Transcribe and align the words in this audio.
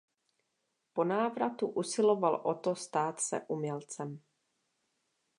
Po 0.93 1.03
návratu 1.03 1.67
usiloval 1.67 2.35
o 2.43 2.53
to 2.55 2.75
stát 2.75 3.19
se 3.19 3.41
umělcem. 3.47 4.21